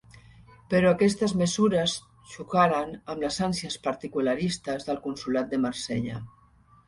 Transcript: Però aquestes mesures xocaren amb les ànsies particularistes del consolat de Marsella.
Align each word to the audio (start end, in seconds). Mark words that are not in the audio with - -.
Però 0.73 0.91
aquestes 0.91 1.33
mesures 1.41 1.93
xocaren 2.31 2.95
amb 3.15 3.25
les 3.25 3.37
ànsies 3.49 3.77
particularistes 3.85 4.87
del 4.89 5.01
consolat 5.07 5.53
de 5.55 5.61
Marsella. 5.67 6.23